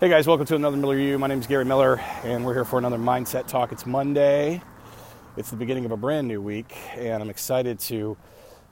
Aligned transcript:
Hey 0.00 0.08
guys, 0.08 0.26
welcome 0.26 0.46
to 0.46 0.54
another 0.54 0.78
Miller 0.78 0.96
U. 0.96 1.18
My 1.18 1.26
name 1.26 1.40
is 1.40 1.46
Gary 1.46 1.66
Miller, 1.66 2.00
and 2.24 2.42
we're 2.42 2.54
here 2.54 2.64
for 2.64 2.78
another 2.78 2.96
Mindset 2.96 3.46
Talk. 3.46 3.70
It's 3.70 3.84
Monday. 3.84 4.62
It's 5.36 5.50
the 5.50 5.56
beginning 5.56 5.84
of 5.84 5.90
a 5.90 5.96
brand 5.98 6.26
new 6.26 6.40
week, 6.40 6.74
and 6.96 7.22
I'm 7.22 7.28
excited 7.28 7.78
to 7.80 8.16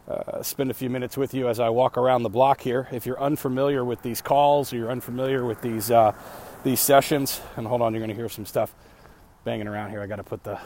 uh, 0.08 0.42
spend 0.42 0.70
a 0.70 0.74
few 0.74 0.88
minutes 0.88 1.18
with 1.18 1.34
you 1.34 1.50
as 1.50 1.60
I 1.60 1.68
walk 1.68 1.98
around 1.98 2.22
the 2.22 2.30
block 2.30 2.62
here. 2.62 2.88
If 2.92 3.04
you're 3.04 3.20
unfamiliar 3.20 3.84
with 3.84 4.00
these 4.00 4.22
calls 4.22 4.72
or 4.72 4.76
you're 4.76 4.90
unfamiliar 4.90 5.44
with 5.44 5.60
these 5.60 5.90
uh, 5.90 6.12
these 6.64 6.80
sessions, 6.80 7.42
and 7.58 7.66
hold 7.66 7.82
on, 7.82 7.92
you're 7.92 8.00
going 8.00 8.08
to 8.08 8.16
hear 8.16 8.30
some 8.30 8.46
stuff 8.46 8.74
banging 9.44 9.68
around 9.68 9.90
here. 9.90 10.00
I 10.00 10.06
got 10.06 10.16
to 10.16 10.24
put 10.24 10.44
the 10.44 10.58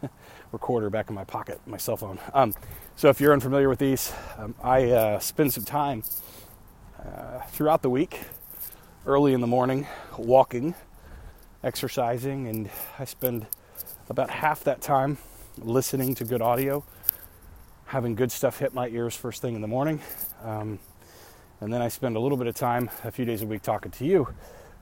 recorder 0.52 0.88
back 0.88 1.10
in 1.10 1.14
my 1.14 1.24
pocket, 1.24 1.60
my 1.66 1.76
cell 1.76 1.98
phone. 1.98 2.18
Um, 2.32 2.54
so 2.96 3.10
if 3.10 3.20
you're 3.20 3.34
unfamiliar 3.34 3.68
with 3.68 3.78
these, 3.78 4.10
um, 4.38 4.54
I 4.62 4.90
uh, 4.90 5.18
spend 5.18 5.52
some 5.52 5.64
time 5.64 6.02
uh, 6.98 7.40
throughout 7.50 7.82
the 7.82 7.90
week 7.90 8.20
early 9.08 9.32
in 9.32 9.40
the 9.40 9.46
morning 9.46 9.86
walking, 10.18 10.74
exercising, 11.64 12.46
and 12.46 12.68
I 12.98 13.06
spend 13.06 13.46
about 14.10 14.28
half 14.28 14.64
that 14.64 14.82
time 14.82 15.16
listening 15.56 16.14
to 16.16 16.26
good 16.26 16.42
audio, 16.42 16.84
having 17.86 18.14
good 18.14 18.30
stuff 18.30 18.58
hit 18.58 18.74
my 18.74 18.86
ears 18.88 19.16
first 19.16 19.40
thing 19.40 19.54
in 19.54 19.62
the 19.62 19.66
morning. 19.66 20.02
Um, 20.44 20.78
and 21.62 21.72
then 21.72 21.80
I 21.80 21.88
spend 21.88 22.16
a 22.16 22.20
little 22.20 22.36
bit 22.36 22.48
of 22.48 22.54
time, 22.54 22.90
a 23.02 23.10
few 23.10 23.24
days 23.24 23.40
a 23.40 23.46
week, 23.46 23.62
talking 23.62 23.90
to 23.92 24.04
you 24.04 24.28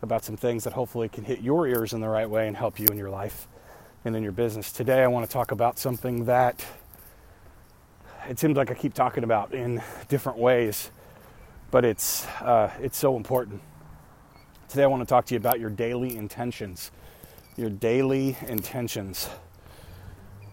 about 0.02 0.24
some 0.24 0.36
things 0.36 0.64
that 0.64 0.72
hopefully 0.72 1.08
can 1.08 1.22
hit 1.22 1.40
your 1.40 1.68
ears 1.68 1.92
in 1.92 2.00
the 2.00 2.08
right 2.08 2.28
way 2.28 2.48
and 2.48 2.56
help 2.56 2.80
you 2.80 2.88
in 2.90 2.98
your 2.98 3.10
life 3.10 3.46
and 4.04 4.16
in 4.16 4.24
your 4.24 4.32
business. 4.32 4.72
Today, 4.72 5.04
I 5.04 5.06
want 5.06 5.24
to 5.24 5.32
talk 5.32 5.52
about 5.52 5.78
something 5.78 6.24
that 6.24 6.66
it 8.28 8.40
seems 8.40 8.56
like 8.56 8.72
I 8.72 8.74
keep 8.74 8.92
talking 8.92 9.22
about 9.22 9.54
in 9.54 9.80
different 10.08 10.38
ways, 10.38 10.90
but 11.70 11.84
it's 11.84 12.26
uh, 12.40 12.72
it's 12.80 12.98
so 12.98 13.16
important. 13.16 13.62
Today, 14.68 14.82
I 14.82 14.86
want 14.88 15.00
to 15.00 15.06
talk 15.06 15.26
to 15.26 15.34
you 15.34 15.38
about 15.38 15.60
your 15.60 15.70
daily 15.70 16.16
intentions. 16.16 16.90
Your 17.56 17.70
daily 17.70 18.36
intentions. 18.48 19.30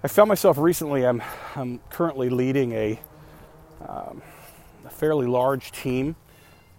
I 0.03 0.07
found 0.07 0.29
myself 0.29 0.59
recently, 0.59 1.03
I'm, 1.03 1.23
I'm 1.55 1.79
currently 1.89 2.29
leading 2.29 2.73
a, 2.73 2.99
um, 3.81 4.21
a 4.85 4.89
fairly 4.91 5.25
large 5.25 5.71
team. 5.71 6.15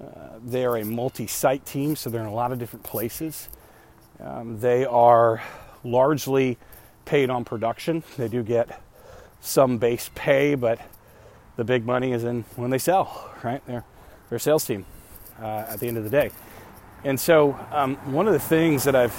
Uh, 0.00 0.38
they 0.44 0.64
are 0.64 0.76
a 0.76 0.84
multi 0.84 1.26
site 1.26 1.66
team, 1.66 1.96
so 1.96 2.08
they're 2.08 2.20
in 2.20 2.28
a 2.28 2.32
lot 2.34 2.52
of 2.52 2.60
different 2.60 2.84
places. 2.84 3.48
Um, 4.20 4.60
they 4.60 4.84
are 4.84 5.42
largely 5.82 6.56
paid 7.04 7.30
on 7.30 7.44
production. 7.44 8.04
They 8.16 8.28
do 8.28 8.44
get 8.44 8.80
some 9.40 9.78
base 9.78 10.08
pay, 10.14 10.54
but 10.54 10.78
the 11.56 11.64
big 11.64 11.84
money 11.84 12.12
is 12.12 12.22
in 12.22 12.44
when 12.54 12.70
they 12.70 12.78
sell, 12.78 13.32
right? 13.42 13.60
They're, 13.66 13.84
they're 14.28 14.36
a 14.36 14.40
sales 14.40 14.64
team 14.64 14.86
uh, 15.40 15.66
at 15.68 15.80
the 15.80 15.88
end 15.88 15.98
of 15.98 16.04
the 16.04 16.10
day. 16.10 16.30
And 17.04 17.20
so, 17.20 17.54
um, 17.70 17.96
one 18.14 18.26
of 18.26 18.32
the 18.32 18.38
things 18.38 18.84
that 18.84 18.96
I've 18.96 19.14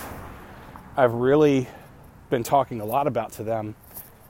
I've 0.97 1.14
really 1.14 1.67
been 2.31 2.42
talking 2.42 2.81
a 2.81 2.86
lot 2.86 3.05
about 3.05 3.33
to 3.33 3.44
them 3.44 3.75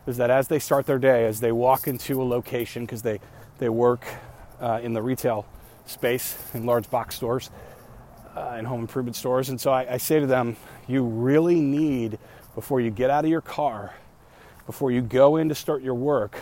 is 0.05 0.17
that 0.17 0.29
as 0.29 0.49
they 0.49 0.59
start 0.59 0.85
their 0.85 0.99
day, 0.99 1.25
as 1.25 1.39
they 1.39 1.53
walk 1.53 1.87
into 1.87 2.21
a 2.21 2.25
location, 2.25 2.83
because 2.83 3.01
they 3.01 3.21
they 3.59 3.69
work 3.69 4.05
uh, 4.59 4.81
in 4.83 4.91
the 4.91 5.01
retail 5.01 5.45
space 5.85 6.37
in 6.53 6.65
large 6.65 6.89
box 6.89 7.15
stores 7.15 7.49
uh, 8.35 8.55
and 8.57 8.67
home 8.67 8.81
improvement 8.81 9.15
stores, 9.15 9.47
and 9.47 9.61
so 9.61 9.71
I, 9.71 9.93
I 9.93 9.97
say 9.97 10.19
to 10.19 10.27
them, 10.27 10.57
you 10.85 11.03
really 11.03 11.61
need 11.61 12.19
before 12.55 12.81
you 12.81 12.91
get 12.91 13.09
out 13.09 13.23
of 13.23 13.31
your 13.31 13.39
car, 13.39 13.93
before 14.65 14.91
you 14.91 15.01
go 15.01 15.37
in 15.37 15.47
to 15.47 15.55
start 15.55 15.81
your 15.81 15.95
work, 15.95 16.35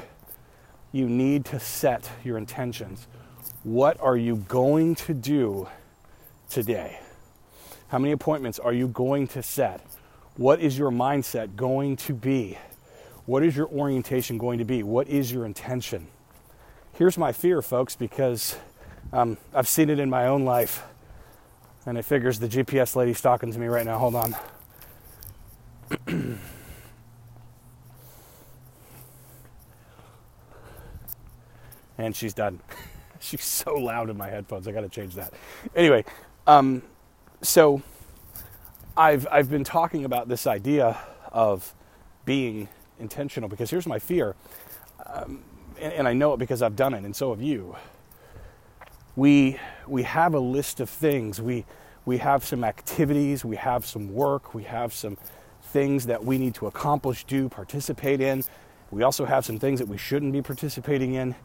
you 0.92 1.08
need 1.08 1.46
to 1.46 1.60
set 1.60 2.10
your 2.24 2.40
intentions. 2.40 3.06
What 3.62 4.02
are 4.02 4.18
you 4.18 4.38
going 4.38 4.96
to 4.96 5.14
do 5.14 5.68
today? 6.54 7.00
How 7.88 7.98
many 7.98 8.12
appointments 8.12 8.60
are 8.60 8.72
you 8.74 8.88
going 8.88 9.28
to 9.30 9.42
set? 9.42 9.82
What 10.38 10.60
is 10.60 10.78
your 10.78 10.92
mindset 10.92 11.56
going 11.56 11.96
to 11.98 12.14
be? 12.14 12.60
What 13.26 13.44
is 13.44 13.56
your 13.56 13.68
orientation 13.70 14.38
going 14.38 14.60
to 14.60 14.66
be? 14.66 14.84
What 14.84 15.08
is 15.08 15.32
your 15.32 15.46
intention? 15.46 16.08
Here's 16.94 17.18
my 17.18 17.32
fear, 17.32 17.64
folks, 17.64 17.96
because 17.96 18.56
um, 19.12 19.38
I've 19.54 19.68
seen 19.68 19.90
it 19.90 19.98
in 19.98 20.12
my 20.12 20.28
own 20.28 20.46
life. 20.46 20.84
And 21.86 21.98
it 21.98 22.06
figures 22.06 22.38
the 22.40 22.48
GPS 22.48 22.96
lady's 22.96 23.20
talking 23.20 23.52
to 23.52 23.60
me 23.60 23.66
right 23.68 23.86
now. 23.86 23.98
Hold 23.98 24.16
on. 24.16 24.36
and 31.98 32.16
she's 32.16 32.34
done. 32.36 32.60
she's 33.20 33.44
so 33.44 33.74
loud 33.76 34.10
in 34.10 34.18
my 34.18 34.30
headphones. 34.30 34.68
I 34.68 34.72
got 34.72 34.82
to 34.82 34.90
change 34.90 35.16
that. 35.16 35.34
Anyway, 35.76 36.06
um, 36.48 36.82
so 37.42 37.82
I've 38.98 39.28
I've 39.32 39.50
been 39.50 39.64
talking 39.64 40.06
about 40.06 40.28
this 40.28 40.48
idea 40.48 40.98
of 41.32 41.74
being 42.26 42.68
intentional 43.00 43.50
because 43.50 43.70
here's 43.70 43.88
my 43.88 44.00
fear, 44.00 44.36
um, 45.06 45.44
and, 45.80 45.94
and 45.94 46.08
I 46.08 46.14
know 46.14 46.34
it 46.34 46.38
because 46.38 46.62
I've 46.62 46.76
done 46.76 46.94
it, 46.94 47.04
and 47.04 47.16
so 47.16 47.32
have 47.32 47.42
you. 47.42 47.76
We 49.16 49.60
we 49.88 50.04
have 50.04 50.34
a 50.34 50.40
list 50.40 50.80
of 50.80 50.90
things. 50.90 51.42
We 51.42 51.66
we 52.06 52.18
have 52.20 52.46
some 52.46 52.64
activities. 52.64 53.46
We 53.46 53.56
have 53.58 53.86
some 53.86 54.14
work. 54.14 54.54
We 54.54 54.64
have 54.64 54.94
some 54.94 55.18
things 55.64 56.06
that 56.08 56.24
we 56.24 56.38
need 56.38 56.56
to 56.56 56.68
accomplish, 56.68 57.24
do, 57.26 57.50
participate 57.50 58.22
in. 58.22 58.44
We 58.92 59.04
also 59.04 59.26
have 59.26 59.46
some 59.46 59.60
things 59.60 59.80
that 59.80 59.88
we 59.88 59.98
shouldn't 59.98 60.34
be 60.34 60.42
participating 60.42 61.16
in. 61.16 61.36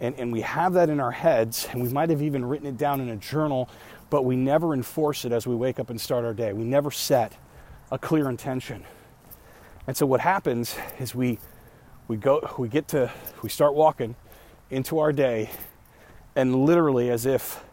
And, 0.00 0.14
and 0.16 0.32
we 0.32 0.40
have 0.40 0.72
that 0.74 0.90
in 0.90 1.00
our 1.00 1.12
heads, 1.12 1.68
and 1.70 1.82
we 1.82 1.88
might 1.88 2.10
have 2.10 2.20
even 2.20 2.44
written 2.44 2.66
it 2.66 2.76
down 2.76 3.00
in 3.00 3.08
a 3.08 3.16
journal 3.16 3.68
but 4.14 4.24
we 4.24 4.36
never 4.36 4.74
enforce 4.74 5.24
it 5.24 5.32
as 5.32 5.44
we 5.44 5.56
wake 5.56 5.80
up 5.80 5.90
and 5.90 6.00
start 6.00 6.24
our 6.24 6.32
day. 6.32 6.52
We 6.52 6.62
never 6.62 6.92
set 6.92 7.36
a 7.90 7.98
clear 7.98 8.28
intention. 8.28 8.84
And 9.88 9.96
so 9.96 10.06
what 10.06 10.20
happens 10.20 10.76
is 11.00 11.16
we 11.16 11.40
we 12.06 12.16
go 12.16 12.48
we 12.56 12.68
get 12.68 12.86
to 12.88 13.10
we 13.42 13.48
start 13.48 13.74
walking 13.74 14.14
into 14.70 15.00
our 15.00 15.12
day 15.12 15.50
and 16.36 16.54
literally 16.64 17.10
as 17.10 17.26
if 17.26 17.64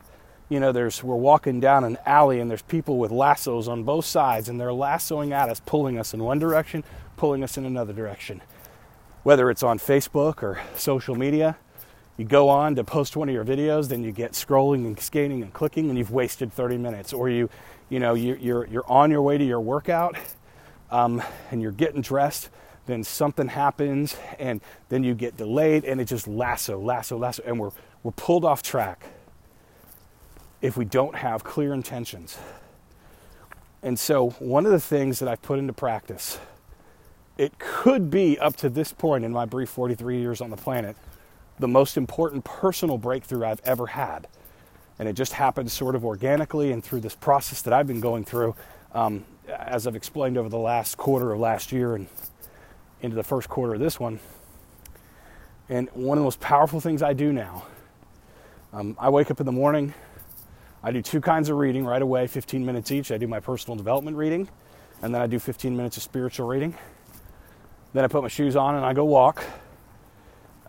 you 0.49 0.59
know 0.59 0.71
there's 0.71 1.03
we're 1.03 1.15
walking 1.15 1.59
down 1.59 1.83
an 1.83 1.99
alley 2.07 2.39
and 2.39 2.49
there's 2.49 2.63
people 2.63 2.97
with 2.97 3.11
lassos 3.11 3.67
on 3.67 3.83
both 3.83 4.05
sides 4.05 4.49
and 4.49 4.59
they're 4.59 4.73
lassoing 4.73 5.33
at 5.33 5.47
us 5.47 5.61
pulling 5.63 5.99
us 5.99 6.11
in 6.11 6.23
one 6.23 6.39
direction 6.39 6.83
pulling 7.17 7.43
us 7.43 7.55
in 7.55 7.65
another 7.65 7.93
direction 7.93 8.41
whether 9.21 9.51
it's 9.51 9.61
on 9.61 9.77
Facebook 9.77 10.41
or 10.41 10.59
social 10.75 11.13
media 11.13 11.55
you 12.21 12.27
go 12.27 12.49
on 12.49 12.75
to 12.75 12.83
post 12.83 13.15
one 13.15 13.29
of 13.29 13.33
your 13.33 13.43
videos, 13.43 13.89
then 13.89 14.03
you 14.03 14.11
get 14.11 14.33
scrolling 14.33 14.85
and 14.85 14.99
scanning 14.99 15.41
and 15.41 15.51
clicking, 15.51 15.89
and 15.89 15.97
you've 15.97 16.11
wasted 16.11 16.53
30 16.53 16.77
minutes. 16.77 17.13
Or 17.13 17.29
you, 17.29 17.49
you 17.89 17.99
know, 17.99 18.13
you, 18.13 18.37
you're 18.39 18.67
you're 18.67 18.87
on 18.87 19.09
your 19.09 19.23
way 19.23 19.39
to 19.39 19.43
your 19.43 19.59
workout, 19.59 20.15
um, 20.91 21.23
and 21.49 21.63
you're 21.63 21.71
getting 21.71 22.01
dressed. 22.01 22.49
Then 22.85 23.03
something 23.03 23.47
happens, 23.47 24.15
and 24.37 24.61
then 24.89 25.03
you 25.03 25.15
get 25.15 25.35
delayed, 25.35 25.83
and 25.83 25.99
it 25.99 26.05
just 26.05 26.27
lasso, 26.27 26.79
lasso, 26.79 27.17
lasso, 27.17 27.41
and 27.43 27.59
we're 27.59 27.71
we're 28.03 28.11
pulled 28.11 28.45
off 28.45 28.61
track 28.61 29.03
if 30.61 30.77
we 30.77 30.85
don't 30.85 31.15
have 31.15 31.43
clear 31.43 31.73
intentions. 31.73 32.37
And 33.81 33.97
so, 33.97 34.29
one 34.37 34.67
of 34.67 34.71
the 34.71 34.79
things 34.79 35.17
that 35.17 35.27
I've 35.27 35.41
put 35.41 35.57
into 35.57 35.73
practice, 35.73 36.37
it 37.39 37.57
could 37.57 38.11
be 38.11 38.37
up 38.37 38.57
to 38.57 38.69
this 38.69 38.93
point 38.93 39.25
in 39.25 39.31
my 39.31 39.45
brief 39.45 39.69
43 39.69 40.19
years 40.19 40.39
on 40.39 40.51
the 40.51 40.57
planet 40.57 40.95
the 41.61 41.67
most 41.67 41.95
important 41.95 42.43
personal 42.43 42.97
breakthrough 42.97 43.45
I've 43.45 43.61
ever 43.63 43.87
had. 43.87 44.27
And 44.99 45.07
it 45.07 45.13
just 45.13 45.33
happened 45.33 45.71
sort 45.71 45.95
of 45.95 46.03
organically 46.03 46.71
and 46.71 46.83
through 46.83 46.99
this 46.99 47.15
process 47.15 47.61
that 47.61 47.73
I've 47.73 47.87
been 47.87 48.01
going 48.01 48.25
through, 48.25 48.55
um, 48.93 49.23
as 49.47 49.87
I've 49.87 49.95
explained 49.95 50.37
over 50.37 50.49
the 50.49 50.57
last 50.57 50.97
quarter 50.97 51.31
of 51.31 51.39
last 51.39 51.71
year 51.71 51.95
and 51.95 52.07
into 53.01 53.15
the 53.15 53.23
first 53.23 53.47
quarter 53.47 53.75
of 53.75 53.79
this 53.79 53.99
one. 53.99 54.19
And 55.69 55.89
one 55.93 56.17
of 56.17 56.21
the 56.21 56.25
most 56.25 56.39
powerful 56.39 56.81
things 56.81 57.01
I 57.01 57.13
do 57.13 57.31
now, 57.31 57.65
um, 58.73 58.95
I 58.99 59.09
wake 59.09 59.31
up 59.31 59.39
in 59.39 59.45
the 59.45 59.51
morning, 59.51 59.93
I 60.83 60.91
do 60.91 61.01
two 61.01 61.21
kinds 61.21 61.49
of 61.49 61.57
reading 61.57 61.85
right 61.85 62.01
away, 62.01 62.25
15 62.27 62.65
minutes 62.65 62.91
each. 62.91 63.11
I 63.11 63.17
do 63.17 63.27
my 63.27 63.39
personal 63.39 63.77
development 63.77 64.17
reading, 64.17 64.49
and 65.01 65.13
then 65.13 65.21
I 65.21 65.27
do 65.27 65.37
15 65.37 65.77
minutes 65.77 65.97
of 65.97 66.03
spiritual 66.03 66.47
reading. 66.47 66.75
Then 67.93 68.03
I 68.03 68.07
put 68.07 68.23
my 68.23 68.29
shoes 68.29 68.55
on 68.55 68.75
and 68.75 68.85
I 68.85 68.93
go 68.93 69.05
walk. 69.05 69.43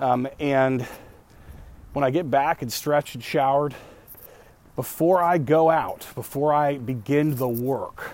Um, 0.02 0.26
and 0.40 0.84
when 1.93 2.04
I 2.04 2.10
get 2.10 2.28
back 2.28 2.60
and 2.62 2.72
stretched 2.72 3.14
and 3.14 3.22
showered, 3.22 3.72
before 4.75 5.22
I 5.22 5.38
go 5.38 5.70
out, 5.70 6.08
before 6.16 6.52
I 6.52 6.78
begin 6.78 7.37
the 7.37 7.46
work, 7.46 8.10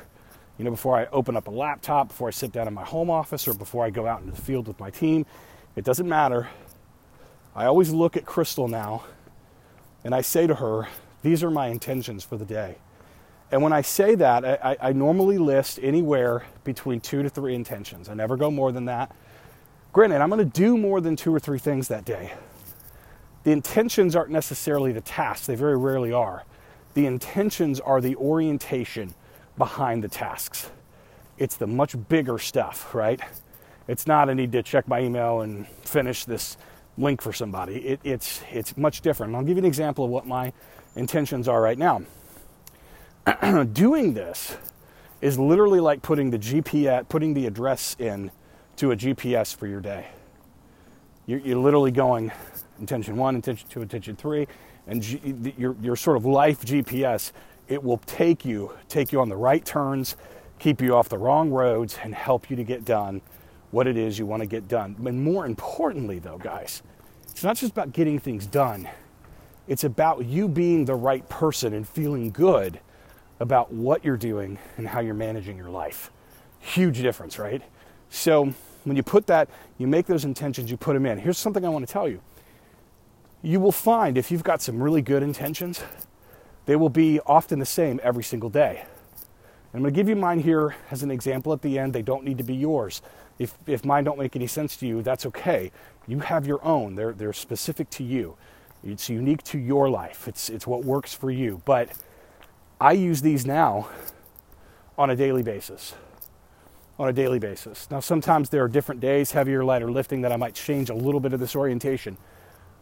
you 0.58 0.66
know, 0.66 0.70
before 0.70 0.98
I 0.98 1.06
open 1.06 1.34
up 1.34 1.48
a 1.48 1.50
laptop, 1.50 2.08
before 2.08 2.28
I 2.28 2.30
sit 2.30 2.52
down 2.52 2.68
in 2.68 2.74
my 2.74 2.84
home 2.84 3.08
office, 3.08 3.48
or 3.48 3.54
before 3.54 3.86
I 3.86 3.90
go 3.90 4.06
out 4.06 4.20
into 4.20 4.32
the 4.32 4.42
field 4.42 4.68
with 4.68 4.78
my 4.78 4.90
team, 4.90 5.24
it 5.76 5.84
doesn't 5.84 6.06
matter. 6.06 6.48
I 7.56 7.64
always 7.64 7.90
look 7.90 8.18
at 8.18 8.26
Crystal 8.26 8.68
now 8.68 9.04
and 10.04 10.14
I 10.14 10.20
say 10.20 10.46
to 10.46 10.56
her, 10.56 10.88
These 11.22 11.42
are 11.42 11.50
my 11.50 11.68
intentions 11.68 12.22
for 12.22 12.36
the 12.36 12.44
day. 12.44 12.76
And 13.50 13.62
when 13.62 13.72
I 13.72 13.80
say 13.80 14.14
that, 14.14 14.44
I, 14.44 14.76
I 14.78 14.92
normally 14.92 15.38
list 15.38 15.80
anywhere 15.82 16.44
between 16.64 17.00
two 17.00 17.22
to 17.22 17.30
three 17.30 17.54
intentions. 17.54 18.10
I 18.10 18.14
never 18.14 18.36
go 18.36 18.50
more 18.50 18.72
than 18.72 18.84
that. 18.84 19.10
Granted, 19.98 20.20
I'm 20.20 20.30
going 20.30 20.38
to 20.38 20.44
do 20.44 20.78
more 20.78 21.00
than 21.00 21.16
two 21.16 21.34
or 21.34 21.40
three 21.40 21.58
things 21.58 21.88
that 21.88 22.04
day. 22.04 22.32
The 23.42 23.50
intentions 23.50 24.14
aren't 24.14 24.30
necessarily 24.30 24.92
the 24.92 25.00
tasks, 25.00 25.48
they 25.48 25.56
very 25.56 25.76
rarely 25.76 26.12
are. 26.12 26.44
The 26.94 27.04
intentions 27.04 27.80
are 27.80 28.00
the 28.00 28.14
orientation, 28.14 29.16
behind 29.56 30.04
the 30.04 30.08
tasks. 30.08 30.70
It's 31.36 31.56
the 31.56 31.66
much 31.66 31.96
bigger 32.08 32.38
stuff, 32.38 32.94
right? 32.94 33.20
It's 33.88 34.06
not 34.06 34.30
I 34.30 34.34
need 34.34 34.52
to 34.52 34.62
check 34.62 34.86
my 34.86 35.00
email 35.00 35.40
and 35.40 35.66
finish 35.82 36.24
this 36.26 36.56
link 36.96 37.20
for 37.20 37.32
somebody. 37.32 37.78
It, 37.78 38.00
it's 38.04 38.40
it's 38.52 38.76
much 38.76 39.00
different. 39.00 39.34
I'll 39.34 39.42
give 39.42 39.56
you 39.56 39.62
an 39.62 39.64
example 39.64 40.04
of 40.04 40.12
what 40.12 40.28
my 40.28 40.52
intentions 40.94 41.48
are 41.48 41.60
right 41.60 41.76
now. 41.76 42.02
Doing 43.72 44.14
this 44.14 44.56
is 45.20 45.40
literally 45.40 45.80
like 45.80 46.02
putting 46.02 46.30
the 46.30 46.38
GPS, 46.38 47.08
putting 47.08 47.34
the 47.34 47.46
address 47.46 47.96
in 47.98 48.30
to 48.78 48.92
a 48.92 48.96
GPS 48.96 49.54
for 49.54 49.66
your 49.66 49.80
day. 49.80 50.06
You're, 51.26 51.40
you're 51.40 51.58
literally 51.58 51.90
going 51.90 52.32
intention 52.80 53.16
one, 53.16 53.34
intention 53.34 53.68
two, 53.68 53.82
intention 53.82 54.16
three, 54.16 54.46
and 54.86 55.02
G, 55.02 55.20
your 55.56 55.76
your 55.82 55.96
sort 55.96 56.16
of 56.16 56.24
life 56.24 56.64
GPS. 56.64 57.32
It 57.68 57.82
will 57.82 57.98
take 57.98 58.44
you 58.44 58.72
take 58.88 59.12
you 59.12 59.20
on 59.20 59.28
the 59.28 59.36
right 59.36 59.64
turns, 59.64 60.16
keep 60.58 60.80
you 60.80 60.94
off 60.94 61.08
the 61.08 61.18
wrong 61.18 61.50
roads, 61.50 61.98
and 62.02 62.14
help 62.14 62.50
you 62.50 62.56
to 62.56 62.64
get 62.64 62.84
done 62.84 63.20
what 63.70 63.86
it 63.86 63.96
is 63.96 64.18
you 64.18 64.26
want 64.26 64.40
to 64.40 64.46
get 64.46 64.68
done. 64.68 64.96
And 65.04 65.22
more 65.22 65.44
importantly, 65.44 66.18
though, 66.18 66.38
guys, 66.38 66.82
it's 67.28 67.44
not 67.44 67.56
just 67.56 67.72
about 67.72 67.92
getting 67.92 68.18
things 68.18 68.46
done. 68.46 68.88
It's 69.66 69.84
about 69.84 70.24
you 70.24 70.48
being 70.48 70.86
the 70.86 70.94
right 70.94 71.28
person 71.28 71.74
and 71.74 71.86
feeling 71.86 72.30
good 72.30 72.80
about 73.38 73.70
what 73.70 74.04
you're 74.04 74.16
doing 74.16 74.58
and 74.78 74.88
how 74.88 75.00
you're 75.00 75.14
managing 75.14 75.58
your 75.58 75.68
life. 75.68 76.10
Huge 76.60 77.02
difference, 77.02 77.38
right? 77.38 77.62
So 78.08 78.54
when 78.84 78.96
you 78.96 79.02
put 79.02 79.26
that, 79.26 79.48
you 79.76 79.86
make 79.86 80.06
those 80.06 80.24
intentions, 80.24 80.70
you 80.70 80.76
put 80.76 80.94
them 80.94 81.06
in. 81.06 81.18
Here's 81.18 81.38
something 81.38 81.64
I 81.64 81.68
want 81.68 81.86
to 81.86 81.92
tell 81.92 82.08
you. 82.08 82.20
You 83.42 83.60
will 83.60 83.72
find 83.72 84.18
if 84.18 84.30
you've 84.30 84.42
got 84.42 84.60
some 84.60 84.82
really 84.82 85.02
good 85.02 85.22
intentions, 85.22 85.82
they 86.66 86.76
will 86.76 86.88
be 86.88 87.20
often 87.20 87.58
the 87.58 87.66
same 87.66 88.00
every 88.02 88.24
single 88.24 88.50
day. 88.50 88.84
I'm 89.72 89.80
going 89.80 89.92
to 89.92 89.96
give 89.96 90.08
you 90.08 90.16
mine 90.16 90.40
here 90.40 90.76
as 90.90 91.02
an 91.02 91.10
example 91.10 91.52
at 91.52 91.62
the 91.62 91.78
end. 91.78 91.92
They 91.92 92.02
don't 92.02 92.24
need 92.24 92.38
to 92.38 92.44
be 92.44 92.54
yours. 92.54 93.02
If, 93.38 93.54
if 93.66 93.84
mine 93.84 94.04
don't 94.04 94.18
make 94.18 94.34
any 94.34 94.46
sense 94.46 94.76
to 94.78 94.86
you, 94.86 95.02
that's 95.02 95.26
okay. 95.26 95.70
You 96.06 96.20
have 96.20 96.46
your 96.46 96.64
own, 96.64 96.94
they're, 96.94 97.12
they're 97.12 97.32
specific 97.32 97.90
to 97.90 98.04
you. 98.04 98.36
It's 98.82 99.08
unique 99.08 99.42
to 99.44 99.58
your 99.58 99.90
life, 99.90 100.26
it's, 100.26 100.48
it's 100.48 100.66
what 100.66 100.84
works 100.84 101.12
for 101.14 101.30
you. 101.30 101.60
But 101.64 101.90
I 102.80 102.92
use 102.92 103.22
these 103.22 103.44
now 103.44 103.88
on 104.96 105.10
a 105.10 105.16
daily 105.16 105.42
basis 105.42 105.94
on 106.98 107.08
a 107.08 107.12
daily 107.12 107.38
basis. 107.38 107.88
Now, 107.90 108.00
sometimes 108.00 108.50
there 108.50 108.64
are 108.64 108.68
different 108.68 109.00
days, 109.00 109.30
heavier, 109.30 109.64
lighter 109.64 109.90
lifting, 109.90 110.22
that 110.22 110.32
I 110.32 110.36
might 110.36 110.54
change 110.54 110.90
a 110.90 110.94
little 110.94 111.20
bit 111.20 111.32
of 111.32 111.40
this 111.40 111.54
orientation. 111.54 112.16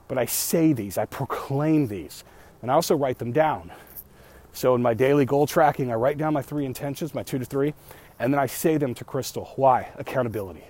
But 0.08 0.18
I 0.18 0.24
say 0.24 0.72
these, 0.72 0.96
I 0.96 1.04
proclaim 1.04 1.88
these, 1.88 2.24
and 2.62 2.70
I 2.70 2.74
also 2.74 2.96
write 2.96 3.18
them 3.18 3.32
down. 3.32 3.72
So 4.52 4.74
in 4.74 4.80
my 4.80 4.94
daily 4.94 5.26
goal 5.26 5.46
tracking, 5.46 5.90
I 5.90 5.96
write 5.96 6.16
down 6.16 6.32
my 6.32 6.40
three 6.40 6.64
intentions, 6.64 7.14
my 7.14 7.22
two 7.22 7.38
to 7.38 7.44
three, 7.44 7.74
and 8.18 8.32
then 8.32 8.40
I 8.40 8.46
say 8.46 8.78
them 8.78 8.94
to 8.94 9.04
Crystal. 9.04 9.52
Why? 9.56 9.88
Accountability. 9.96 10.64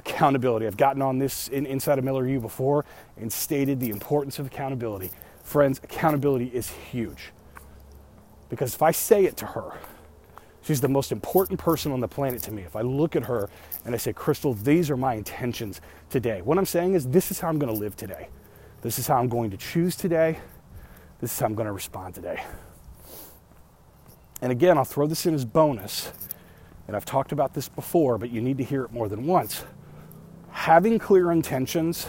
Accountability. 0.00 0.66
I've 0.66 0.76
gotten 0.76 1.00
on 1.00 1.18
this 1.18 1.46
in, 1.46 1.64
inside 1.64 1.98
of 1.98 2.04
Miller 2.04 2.26
U 2.26 2.40
before 2.40 2.84
and 3.16 3.32
stated 3.32 3.78
the 3.78 3.90
importance 3.90 4.40
of 4.40 4.46
accountability. 4.46 5.12
Friends, 5.44 5.80
accountability 5.84 6.46
is 6.46 6.70
huge. 6.70 7.30
Because 8.48 8.74
if 8.74 8.82
I 8.82 8.90
say 8.90 9.26
it 9.26 9.36
to 9.36 9.46
her, 9.46 9.78
She's 10.62 10.80
the 10.80 10.88
most 10.88 11.10
important 11.10 11.58
person 11.58 11.90
on 11.92 12.00
the 12.00 12.08
planet 12.08 12.42
to 12.44 12.52
me. 12.52 12.62
If 12.62 12.76
I 12.76 12.82
look 12.82 13.16
at 13.16 13.24
her 13.24 13.50
and 13.84 13.94
I 13.94 13.98
say, 13.98 14.12
Crystal, 14.12 14.54
these 14.54 14.90
are 14.90 14.96
my 14.96 15.14
intentions 15.14 15.80
today, 16.08 16.40
what 16.42 16.56
I'm 16.56 16.66
saying 16.66 16.94
is, 16.94 17.08
this 17.08 17.30
is 17.30 17.40
how 17.40 17.48
I'm 17.48 17.58
going 17.58 17.72
to 17.72 17.78
live 17.78 17.96
today. 17.96 18.28
This 18.82 18.98
is 18.98 19.06
how 19.06 19.16
I'm 19.16 19.28
going 19.28 19.50
to 19.50 19.56
choose 19.56 19.96
today. 19.96 20.38
This 21.20 21.32
is 21.32 21.38
how 21.38 21.46
I'm 21.46 21.54
going 21.54 21.66
to 21.66 21.72
respond 21.72 22.14
today. 22.14 22.44
And 24.40 24.50
again, 24.50 24.78
I'll 24.78 24.84
throw 24.84 25.06
this 25.06 25.26
in 25.26 25.34
as 25.34 25.44
bonus. 25.44 26.12
And 26.86 26.96
I've 26.96 27.04
talked 27.04 27.32
about 27.32 27.54
this 27.54 27.68
before, 27.68 28.18
but 28.18 28.30
you 28.30 28.40
need 28.40 28.58
to 28.58 28.64
hear 28.64 28.84
it 28.84 28.92
more 28.92 29.08
than 29.08 29.26
once. 29.26 29.64
Having 30.50 30.98
clear 30.98 31.30
intentions 31.30 32.06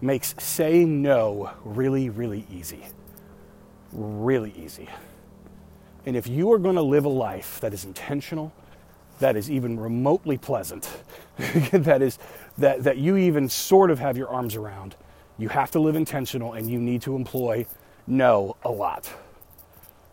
makes 0.00 0.34
saying 0.38 1.02
no 1.02 1.50
really, 1.64 2.08
really 2.08 2.46
easy. 2.50 2.86
Really 3.92 4.52
easy. 4.56 4.88
And 6.06 6.16
if 6.16 6.26
you 6.26 6.52
are 6.52 6.58
going 6.58 6.76
to 6.76 6.82
live 6.82 7.04
a 7.04 7.10
life 7.10 7.60
that 7.60 7.74
is 7.74 7.84
intentional, 7.84 8.52
that 9.18 9.36
is 9.36 9.50
even 9.50 9.78
remotely 9.78 10.38
pleasant, 10.38 10.88
that 11.72 12.00
is 12.02 12.18
that, 12.58 12.84
that 12.84 12.96
you 12.96 13.16
even 13.16 13.48
sort 13.48 13.90
of 13.90 13.98
have 13.98 14.16
your 14.16 14.28
arms 14.28 14.56
around, 14.56 14.96
you 15.38 15.48
have 15.48 15.70
to 15.72 15.80
live 15.80 15.96
intentional 15.96 16.54
and 16.54 16.70
you 16.70 16.78
need 16.78 17.02
to 17.02 17.16
employ 17.16 17.66
no 18.06 18.56
a 18.62 18.70
lot. 18.70 19.12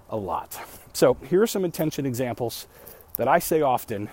A 0.09 0.17
lot. 0.17 0.59
So 0.93 1.15
here 1.29 1.41
are 1.41 1.47
some 1.47 1.65
intention 1.65 2.05
examples 2.05 2.67
that 3.17 3.27
I 3.27 3.39
say 3.39 3.61
often. 3.61 4.09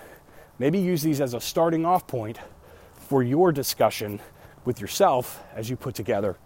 Maybe 0.59 0.79
use 0.79 1.01
these 1.01 1.21
as 1.21 1.33
a 1.33 1.41
starting 1.41 1.85
off 1.85 2.07
point 2.07 2.39
for 2.95 3.23
your 3.23 3.51
discussion 3.51 4.19
with 4.65 4.81
yourself 4.81 5.43
as 5.53 5.69
you 5.69 5.75
put 5.75 5.95
together 5.95 6.37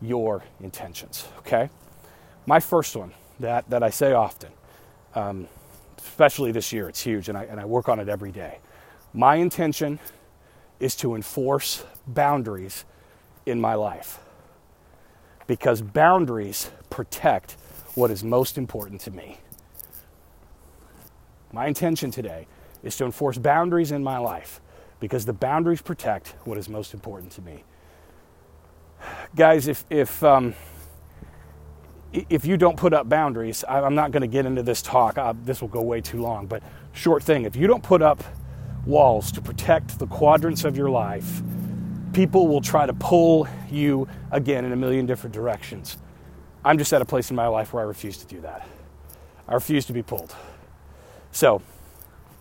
your 0.00 0.42
intentions. 0.60 1.28
Okay? 1.38 1.70
My 2.46 2.60
first 2.60 2.96
one 2.96 3.12
that, 3.40 3.68
that 3.70 3.82
I 3.82 3.90
say 3.90 4.12
often 4.12 4.50
um, 5.14 5.48
especially 5.98 6.52
this 6.52 6.72
year, 6.72 6.88
it's 6.88 7.02
huge, 7.02 7.28
and 7.28 7.36
I, 7.38 7.44
and 7.44 7.60
I 7.60 7.64
work 7.64 7.88
on 7.88 8.00
it 8.00 8.08
every 8.08 8.32
day. 8.32 8.58
My 9.14 9.36
intention 9.36 9.98
is 10.80 10.96
to 10.96 11.14
enforce 11.14 11.84
boundaries 12.06 12.84
in 13.46 13.60
my 13.60 13.74
life 13.74 14.18
because 15.46 15.82
boundaries 15.82 16.70
protect 16.90 17.52
what 17.94 18.10
is 18.10 18.24
most 18.24 18.56
important 18.56 19.00
to 19.02 19.10
me. 19.10 19.38
My 21.52 21.66
intention 21.66 22.10
today 22.10 22.46
is 22.82 22.96
to 22.96 23.04
enforce 23.04 23.38
boundaries 23.38 23.92
in 23.92 24.02
my 24.02 24.18
life 24.18 24.60
because 25.00 25.26
the 25.26 25.32
boundaries 25.32 25.82
protect 25.82 26.28
what 26.44 26.56
is 26.56 26.68
most 26.68 26.94
important 26.94 27.32
to 27.32 27.42
me. 27.42 27.64
Guys, 29.34 29.68
if, 29.68 29.84
if, 29.90 30.22
um, 30.22 30.54
if 32.12 32.44
you 32.44 32.56
don't 32.56 32.76
put 32.76 32.92
up 32.92 33.08
boundaries, 33.08 33.64
I'm 33.68 33.94
not 33.94 34.10
going 34.10 34.20
to 34.20 34.26
get 34.26 34.44
into 34.44 34.62
this 34.62 34.82
talk. 34.82 35.16
Uh, 35.16 35.34
this 35.44 35.60
will 35.60 35.68
go 35.68 35.82
way 35.82 36.00
too 36.00 36.20
long, 36.20 36.46
but 36.46 36.62
short 36.92 37.22
thing. 37.22 37.44
If 37.44 37.56
you 37.56 37.66
don't 37.66 37.82
put 37.82 38.02
up 38.02 38.22
walls 38.84 39.32
to 39.32 39.40
protect 39.40 39.98
the 39.98 40.06
quadrants 40.06 40.64
of 40.64 40.76
your 40.76 40.90
life, 40.90 41.42
people 42.12 42.48
will 42.48 42.60
try 42.60 42.84
to 42.84 42.92
pull 42.92 43.48
you 43.70 44.08
again 44.30 44.64
in 44.64 44.72
a 44.72 44.76
million 44.76 45.06
different 45.06 45.34
directions. 45.34 45.96
I'm 46.64 46.78
just 46.78 46.92
at 46.92 47.00
a 47.00 47.04
place 47.04 47.30
in 47.30 47.36
my 47.36 47.46
life 47.46 47.72
where 47.72 47.82
I 47.82 47.86
refuse 47.86 48.18
to 48.18 48.26
do 48.26 48.40
that. 48.42 48.68
I 49.48 49.54
refuse 49.54 49.86
to 49.86 49.92
be 49.92 50.02
pulled. 50.02 50.34
So, 51.32 51.62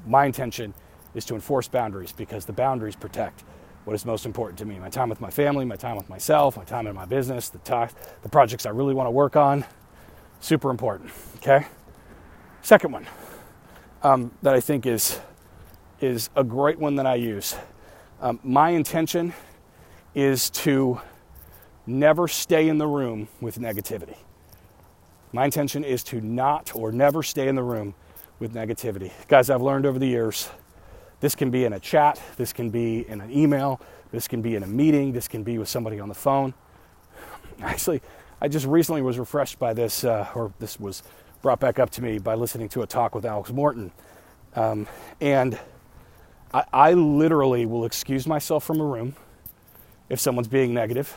my 0.06 0.26
intention 0.26 0.74
is 1.14 1.26
to 1.26 1.36
enforce 1.36 1.68
boundaries 1.68 2.12
because 2.12 2.46
the 2.46 2.54
boundaries 2.54 2.96
protect 2.96 3.44
what 3.86 3.94
is 3.94 4.06
most 4.06 4.26
important 4.26 4.60
to 4.60 4.66
me 4.66 4.80
my 4.80 4.90
time 4.90 5.10
with 5.10 5.22
my 5.22 5.30
family, 5.30 5.66
my 5.66 5.76
time 5.76 5.96
with 5.98 6.10
myself, 6.10 6.58
my 6.58 6.64
time 6.64 6.88
in 6.88 6.96
my 6.96 7.06
business, 7.06 7.50
the, 7.50 7.90
the 8.22 8.30
projects 8.30 8.66
I 8.66 8.70
really 8.70 8.94
want 8.94 9.08
to 9.08 9.12
work 9.12 9.36
on. 9.36 9.66
Super 10.40 10.70
important. 10.70 11.12
Okay? 11.38 11.66
Second 12.62 12.92
one 12.92 13.08
um, 14.04 14.32
that 14.42 14.54
I 14.54 14.60
think 14.60 14.86
is, 14.86 15.20
is 16.00 16.30
a 16.36 16.44
great 16.44 16.80
one 16.80 16.96
that 16.96 17.06
I 17.06 17.16
use. 17.16 17.56
Um, 18.22 18.40
my 18.44 18.70
intention 18.70 19.34
is 20.14 20.50
to 20.52 21.02
never 21.88 22.28
stay 22.28 22.70
in 22.70 22.78
the 22.78 22.88
room 22.88 23.28
with 23.40 23.58
negativity. 23.58 24.18
My 25.34 25.46
intention 25.46 25.84
is 25.84 26.04
to 26.06 26.22
not 26.22 26.76
or 26.76 26.92
never 26.92 27.24
stay 27.24 27.48
in 27.48 27.56
the 27.56 27.64
room 27.64 27.96
with 28.40 28.54
negativity. 28.54 29.12
Guys, 29.28 29.50
I've 29.50 29.62
learned 29.62 29.86
over 29.86 29.98
the 29.98 30.08
years 30.08 30.50
this 31.22 31.36
can 31.36 31.50
be 31.50 31.64
in 31.64 31.74
a 31.74 31.80
chat, 31.80 32.22
this 32.36 32.52
can 32.52 32.70
be 32.70 33.08
in 33.08 33.22
an 33.22 33.32
email, 33.32 33.80
this 34.12 34.28
can 34.28 34.42
be 34.42 34.56
in 34.56 34.64
a 34.64 34.68
meeting, 34.68 35.14
this 35.14 35.28
can 35.28 35.44
be 35.44 35.58
with 35.58 35.70
somebody 35.70 36.00
on 36.00 36.10
the 36.10 36.16
phone. 36.16 36.54
Actually, 37.62 38.02
I 38.42 38.48
just 38.48 38.66
recently 38.66 39.02
was 39.02 39.18
refreshed 39.18 39.60
by 39.60 39.74
this, 39.74 40.04
uh, 40.04 40.28
or 40.36 40.52
this 40.60 40.80
was 40.80 41.04
brought 41.42 41.60
back 41.60 41.80
up 41.80 41.92
to 41.92 42.02
me 42.02 42.18
by 42.18 42.36
listening 42.36 42.70
to 42.70 42.82
a 42.82 42.88
talk 42.88 43.16
with 43.16 43.24
Alex 43.24 43.52
Morton. 43.52 43.92
Um, 44.56 44.88
and 45.22 45.58
I, 46.54 46.66
I 46.74 46.94
literally 46.94 47.66
will 47.66 47.86
excuse 47.86 48.28
myself 48.28 48.64
from 48.64 48.82
a 48.82 48.86
room 48.86 49.16
if 50.10 50.20
someone's 50.20 50.48
being 50.48 50.74
negative. 50.74 51.16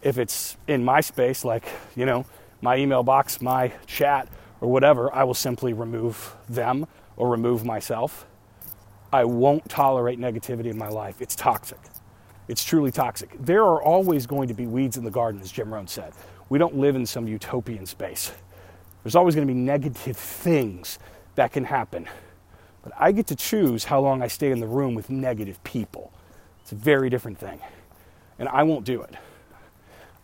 If 0.00 0.16
it's 0.16 0.56
in 0.68 0.84
my 0.84 1.00
space, 1.00 1.44
like, 1.44 1.66
you 1.96 2.06
know, 2.06 2.24
my 2.60 2.76
email 2.76 3.02
box, 3.02 3.42
my 3.42 3.72
chat, 3.86 4.28
or 4.60 4.70
whatever, 4.70 5.12
I 5.14 5.24
will 5.24 5.34
simply 5.34 5.72
remove 5.72 6.36
them 6.48 6.86
or 7.16 7.28
remove 7.28 7.64
myself. 7.64 8.26
I 9.14 9.24
won't 9.24 9.68
tolerate 9.70 10.20
negativity 10.20 10.66
in 10.68 10.78
my 10.78 10.88
life. 10.88 11.22
It's 11.22 11.36
toxic. 11.36 11.80
It's 12.48 12.64
truly 12.64 12.92
toxic. 12.92 13.30
There 13.40 13.62
are 13.64 13.82
always 13.82 14.26
going 14.26 14.48
to 14.48 14.54
be 14.54 14.66
weeds 14.66 14.98
in 14.98 15.04
the 15.04 15.12
garden, 15.12 15.40
as 15.42 15.52
Jim 15.52 15.74
Rohn 15.74 15.88
said. 15.88 16.14
We 16.50 16.58
don't 16.58 16.76
live 16.76 16.96
in 16.96 17.06
some 17.06 17.28
utopian 17.28 17.86
space. 17.86 18.32
There's 19.04 19.16
always 19.16 19.36
going 19.36 19.48
to 19.48 19.54
be 19.54 19.60
negative 19.60 20.16
things 20.18 21.00
that 21.36 21.52
can 21.52 21.64
happen. 21.64 22.08
But 22.82 22.92
I 22.98 23.12
get 23.12 23.28
to 23.28 23.36
choose 23.36 23.84
how 23.84 24.00
long 24.00 24.22
I 24.22 24.28
stay 24.28 24.52
in 24.52 24.60
the 24.60 24.68
room 24.68 24.94
with 24.94 25.10
negative 25.10 25.62
people. 25.64 26.12
It's 26.62 26.72
a 26.72 26.76
very 26.76 27.10
different 27.10 27.38
thing. 27.38 27.60
And 28.38 28.48
I 28.50 28.64
won't 28.64 28.86
do 28.86 29.02
it. 29.02 29.14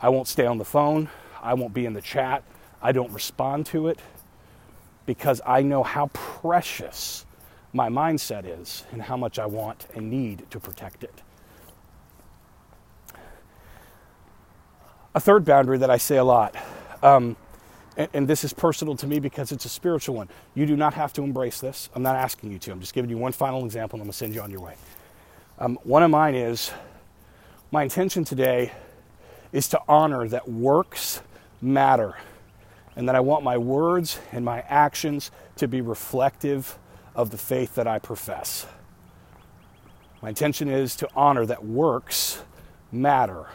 I 0.01 0.11
won't 0.11 0.29
stay 0.29 0.47
on 0.47 0.59
the 0.59 0.67
phone. 0.67 1.11
I 1.43 1.55
won't 1.55 1.75
be 1.75 1.87
in 1.87 1.95
the 1.95 2.03
chat. 2.03 2.45
I 2.83 2.93
don't 2.93 3.13
respond 3.13 3.67
to 3.69 3.89
it. 3.89 4.01
because 5.07 5.41
I 5.47 5.63
know 5.63 5.83
how 5.83 6.09
precious 6.15 7.27
my 7.73 7.89
mindset 7.89 8.45
is 8.47 8.85
and 8.93 9.03
how 9.03 9.17
much 9.17 9.39
I 9.39 9.47
want 9.47 9.87
and 9.95 10.11
need 10.11 10.51
to 10.51 10.59
protect 10.59 11.05
it. 11.05 11.23
A 15.15 15.21
third 15.21 15.45
boundary 15.45 15.79
that 15.79 15.91
I 15.91 15.97
say 15.97 16.17
a 16.17 16.25
lot, 16.25 16.57
um, 17.03 17.37
and, 17.97 18.09
and, 18.15 18.29
this 18.29 18.45
is 18.45 18.53
personal 18.53 18.95
to 18.97 19.07
me 19.07 19.19
because 19.19 19.51
it's 19.51 19.65
a 19.65 19.69
spiritual 19.69 20.15
one. 20.15 20.29
You 20.55 20.67
do 20.67 20.77
not 20.77 20.95
have 20.95 21.13
to 21.15 21.23
embrace 21.23 21.61
this. 21.61 21.91
I'm 21.95 22.03
not 22.03 22.15
asking 22.15 22.53
you 22.53 22.59
to. 22.61 22.73
I'm 22.73 22.81
just 22.81 22.95
giving 22.95 23.11
you 23.11 23.19
one 23.19 23.33
final 23.33 23.65
example 23.65 23.97
and 23.97 24.03
I'm 24.03 24.07
going 24.07 24.13
to 24.13 24.19
send 24.19 24.35
you 24.35 24.41
on 24.41 24.51
your 24.51 24.61
way. 24.61 24.77
Um, 25.59 25.79
one 25.83 26.03
of 26.03 26.11
mine 26.11 26.37
is 26.37 26.71
my 27.73 27.83
intention 27.83 28.25
today 28.25 28.73
is 29.53 29.69
to 29.69 29.81
honor 29.89 30.29
that 30.29 30.49
works 30.49 31.21
matter 31.61 32.17
and 32.97 33.09
that 33.09 33.15
I 33.15 33.21
want 33.21 33.45
my 33.45 33.59
words 33.59 34.19
and 34.33 34.45
my 34.45 34.61
actions 34.69 35.31
to 35.57 35.67
be 35.69 35.81
reflective 35.81 36.79
of 37.15 37.31
the 37.31 37.39
faith 37.39 37.75
that 37.75 37.87
I 37.87 37.99
profess. 37.99 38.67
My 40.23 40.29
intention 40.29 40.69
is 40.69 40.97
to 40.97 41.09
honor 41.15 41.47
that 41.47 41.65
works 41.65 42.43
matter. 42.93 43.47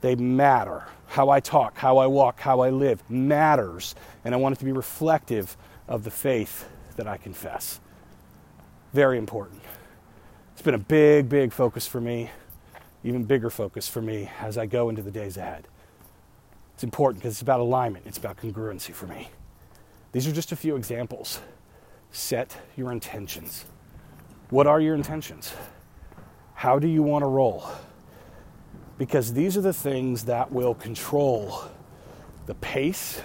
They 0.00 0.14
matter. 0.14 0.84
How 1.06 1.30
I 1.30 1.40
talk, 1.40 1.76
how 1.76 1.98
I 1.98 2.06
walk, 2.06 2.40
how 2.40 2.60
I 2.60 2.70
live 2.70 3.08
matters. 3.10 3.94
And 4.24 4.34
I 4.34 4.38
want 4.38 4.56
it 4.56 4.58
to 4.60 4.64
be 4.64 4.72
reflective 4.72 5.56
of 5.88 6.04
the 6.04 6.10
faith 6.10 6.68
that 6.96 7.08
I 7.08 7.16
confess. 7.16 7.80
Very 8.92 9.18
important. 9.18 9.62
It's 10.52 10.62
been 10.62 10.74
a 10.74 10.78
big, 10.78 11.28
big 11.28 11.52
focus 11.52 11.86
for 11.86 12.00
me, 12.00 12.30
even 13.04 13.24
bigger 13.24 13.50
focus 13.50 13.88
for 13.88 14.02
me 14.02 14.30
as 14.40 14.58
I 14.58 14.66
go 14.66 14.88
into 14.88 15.02
the 15.02 15.10
days 15.10 15.36
ahead. 15.36 15.66
It's 16.74 16.84
important 16.84 17.22
because 17.22 17.34
it's 17.34 17.42
about 17.42 17.60
alignment, 17.60 18.06
it's 18.06 18.18
about 18.18 18.36
congruency 18.36 18.94
for 18.94 19.06
me. 19.06 19.28
These 20.12 20.26
are 20.26 20.32
just 20.32 20.52
a 20.52 20.56
few 20.56 20.76
examples. 20.76 21.40
Set 22.10 22.56
your 22.76 22.92
intentions. 22.92 23.64
What 24.50 24.66
are 24.66 24.80
your 24.80 24.94
intentions? 24.94 25.52
How 26.54 26.78
do 26.78 26.88
you 26.88 27.02
want 27.02 27.22
to 27.22 27.26
roll? 27.26 27.68
Because 28.96 29.32
these 29.32 29.56
are 29.56 29.60
the 29.60 29.72
things 29.72 30.24
that 30.24 30.50
will 30.50 30.74
control 30.74 31.62
the 32.46 32.54
pace 32.54 33.20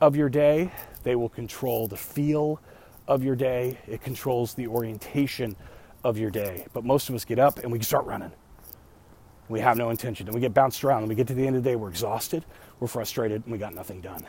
of 0.00 0.16
your 0.16 0.28
day, 0.28 0.72
they 1.04 1.14
will 1.14 1.28
control 1.28 1.86
the 1.86 1.96
feel 1.96 2.60
of 3.06 3.22
your 3.22 3.36
day, 3.36 3.78
it 3.86 4.02
controls 4.02 4.54
the 4.54 4.66
orientation 4.66 5.54
of 6.02 6.18
your 6.18 6.30
day. 6.30 6.66
But 6.72 6.84
most 6.84 7.08
of 7.08 7.14
us 7.14 7.24
get 7.24 7.38
up 7.38 7.58
and 7.58 7.70
we 7.70 7.80
start 7.82 8.06
running. 8.06 8.32
We 9.48 9.60
have 9.60 9.76
no 9.76 9.90
intention. 9.90 10.26
And 10.26 10.34
we 10.34 10.40
get 10.40 10.54
bounced 10.54 10.82
around. 10.82 11.02
And 11.02 11.08
we 11.08 11.14
get 11.14 11.26
to 11.28 11.34
the 11.34 11.46
end 11.46 11.56
of 11.56 11.62
the 11.62 11.70
day, 11.70 11.76
we're 11.76 11.90
exhausted, 11.90 12.44
we're 12.80 12.88
frustrated, 12.88 13.42
and 13.44 13.52
we 13.52 13.58
got 13.58 13.74
nothing 13.74 14.00
done. 14.00 14.24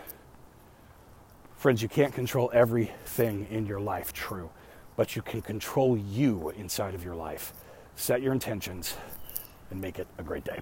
Friends, 1.64 1.82
you 1.82 1.88
can't 1.88 2.14
control 2.14 2.52
everything 2.54 3.48
in 3.50 3.66
your 3.66 3.80
life, 3.80 4.12
true, 4.12 4.50
but 4.98 5.16
you 5.16 5.22
can 5.22 5.42
control 5.42 5.96
you 5.96 6.50
inside 6.58 6.94
of 6.94 7.06
your 7.06 7.16
life. 7.16 7.54
Set 7.96 8.22
your 8.22 8.34
intentions 8.34 8.98
and 9.72 9.80
make 9.80 9.98
it 9.98 10.06
a 10.18 10.24
great 10.24 10.44
day. 10.44 10.60